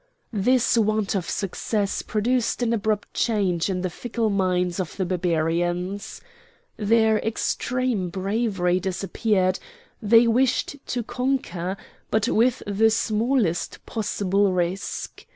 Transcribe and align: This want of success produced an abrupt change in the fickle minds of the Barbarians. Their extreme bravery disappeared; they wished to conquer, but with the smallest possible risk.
This 0.33 0.79
want 0.79 1.13
of 1.13 1.29
success 1.29 2.01
produced 2.01 2.63
an 2.63 2.73
abrupt 2.73 3.13
change 3.13 3.69
in 3.69 3.81
the 3.81 3.89
fickle 3.91 4.31
minds 4.31 4.79
of 4.79 4.97
the 4.97 5.05
Barbarians. 5.05 6.21
Their 6.75 7.19
extreme 7.19 8.09
bravery 8.09 8.79
disappeared; 8.79 9.59
they 10.01 10.25
wished 10.25 10.77
to 10.87 11.03
conquer, 11.03 11.77
but 12.09 12.27
with 12.27 12.63
the 12.65 12.89
smallest 12.89 13.85
possible 13.85 14.51
risk. 14.51 15.27